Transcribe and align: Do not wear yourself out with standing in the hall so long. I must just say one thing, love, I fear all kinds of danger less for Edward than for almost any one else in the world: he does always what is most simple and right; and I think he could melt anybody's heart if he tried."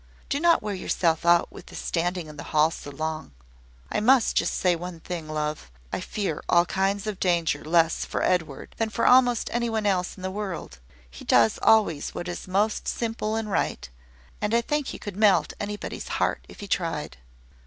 Do 0.29 0.39
not 0.39 0.63
wear 0.63 0.73
yourself 0.73 1.27
out 1.27 1.51
with 1.51 1.77
standing 1.77 2.25
in 2.25 2.35
the 2.35 2.45
hall 2.57 2.71
so 2.71 2.89
long. 2.89 3.33
I 3.91 3.99
must 3.99 4.35
just 4.35 4.55
say 4.55 4.75
one 4.75 4.99
thing, 4.99 5.29
love, 5.29 5.69
I 5.93 6.01
fear 6.01 6.41
all 6.49 6.65
kinds 6.65 7.05
of 7.05 7.19
danger 7.19 7.63
less 7.63 8.03
for 8.03 8.23
Edward 8.23 8.73
than 8.79 8.89
for 8.89 9.05
almost 9.05 9.51
any 9.53 9.69
one 9.69 9.85
else 9.85 10.17
in 10.17 10.23
the 10.23 10.31
world: 10.31 10.79
he 11.07 11.23
does 11.23 11.59
always 11.61 12.15
what 12.15 12.27
is 12.27 12.47
most 12.47 12.87
simple 12.87 13.35
and 13.35 13.51
right; 13.51 13.87
and 14.41 14.55
I 14.55 14.61
think 14.61 14.87
he 14.87 14.97
could 14.97 15.15
melt 15.15 15.53
anybody's 15.59 16.07
heart 16.07 16.45
if 16.49 16.61
he 16.61 16.67
tried." 16.67 17.17